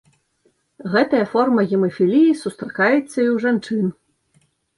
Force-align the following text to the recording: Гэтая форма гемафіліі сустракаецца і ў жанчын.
Гэтая 0.95 1.19
форма 1.33 1.61
гемафіліі 1.73 2.31
сустракаецца 2.41 2.97
і 2.97 3.27
ў 3.27 3.35
жанчын. 3.45 3.85